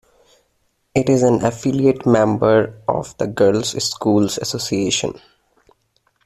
It 0.95 1.09
is 1.09 1.21
an 1.21 1.45
affiliate 1.45 2.07
member 2.07 2.81
of 2.87 3.15
the 3.19 3.27
Girls' 3.27 3.87
Schools 3.87 4.39
Association. 4.39 5.21